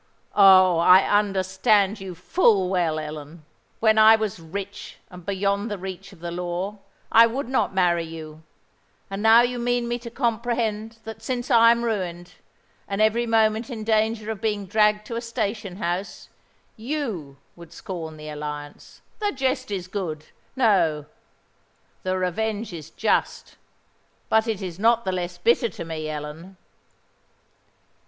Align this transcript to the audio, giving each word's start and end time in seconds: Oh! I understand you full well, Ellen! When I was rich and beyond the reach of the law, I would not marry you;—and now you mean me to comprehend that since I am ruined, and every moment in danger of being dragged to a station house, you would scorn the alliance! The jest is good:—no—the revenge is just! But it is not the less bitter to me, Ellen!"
Oh! 0.33 0.79
I 0.79 1.03
understand 1.07 1.99
you 2.01 2.15
full 2.15 2.69
well, 2.69 2.97
Ellen! 2.97 3.45
When 3.79 3.99
I 3.99 4.15
was 4.15 4.39
rich 4.39 4.97
and 5.11 5.23
beyond 5.23 5.69
the 5.69 5.77
reach 5.77 6.11
of 6.11 6.21
the 6.21 6.31
law, 6.31 6.79
I 7.11 7.27
would 7.27 7.47
not 7.47 7.75
marry 7.75 8.05
you;—and 8.05 9.21
now 9.21 9.41
you 9.43 9.59
mean 9.59 9.87
me 9.87 9.99
to 9.99 10.09
comprehend 10.09 10.97
that 11.03 11.21
since 11.21 11.51
I 11.51 11.69
am 11.69 11.83
ruined, 11.85 12.33
and 12.87 12.99
every 12.99 13.27
moment 13.27 13.69
in 13.69 13.83
danger 13.83 14.31
of 14.31 14.41
being 14.41 14.65
dragged 14.65 15.05
to 15.05 15.17
a 15.17 15.21
station 15.21 15.75
house, 15.75 16.29
you 16.75 17.37
would 17.55 17.71
scorn 17.71 18.17
the 18.17 18.29
alliance! 18.29 19.01
The 19.19 19.31
jest 19.31 19.69
is 19.69 19.87
good:—no—the 19.87 21.05
revenge 22.17 22.73
is 22.73 22.89
just! 22.89 23.55
But 24.29 24.47
it 24.47 24.63
is 24.63 24.79
not 24.79 25.05
the 25.05 25.11
less 25.11 25.37
bitter 25.37 25.69
to 25.69 25.85
me, 25.85 26.09
Ellen!" 26.09 26.57